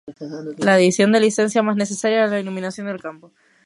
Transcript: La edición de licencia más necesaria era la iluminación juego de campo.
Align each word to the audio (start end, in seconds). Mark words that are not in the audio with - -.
La 0.57 0.79
edición 0.79 1.11
de 1.11 1.19
licencia 1.19 1.61
más 1.61 1.75
necesaria 1.75 2.17
era 2.21 2.25
la 2.27 2.39
iluminación 2.39 2.87
juego 2.87 2.97
de 2.97 3.03
campo. 3.03 3.31